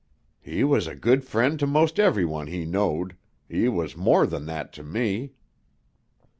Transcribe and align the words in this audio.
"He 0.39 0.63
was 0.63 0.87
a 0.87 0.95
good 0.95 1.23
friend 1.25 1.59
to 1.59 1.67
most 1.67 1.99
every 1.99 2.25
one 2.25 2.47
he 2.47 2.65
knowed. 2.65 3.15
He 3.47 3.69
was 3.69 3.95
more 3.95 4.25
than 4.25 4.47
that 4.47 4.73
to 4.73 4.83
me." 4.83 5.33